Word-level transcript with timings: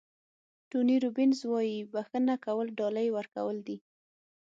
ټوني 0.69 0.95
روبینز 1.03 1.39
وایي 1.51 1.77
بښنه 1.93 2.35
کول 2.45 2.67
ډالۍ 2.79 3.07
ورکول 3.17 3.57
دي. 3.67 3.77